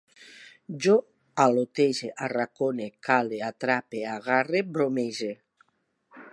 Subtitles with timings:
[0.85, 0.95] Jo
[1.43, 5.33] al·lotege, arracone, cale, atrape, agarre, bromege